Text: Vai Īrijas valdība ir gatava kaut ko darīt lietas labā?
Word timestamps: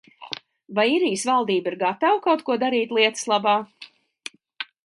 Vai 0.77 0.85
Īrijas 0.93 1.25
valdība 1.31 1.71
ir 1.73 1.77
gatava 1.85 2.23
kaut 2.25 2.43
ko 2.49 2.57
darīt 2.67 2.99
lietas 2.99 3.31
labā? 3.35 3.57